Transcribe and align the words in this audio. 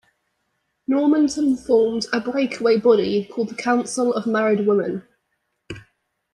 Normanton 0.87 1.55
formed 1.55 2.07
a 2.11 2.19
breakaway 2.19 2.75
body 2.77 3.25
called 3.25 3.49
the 3.49 3.53
Council 3.55 4.11
of 4.13 4.25
Married 4.25 4.65
Women. 4.65 5.03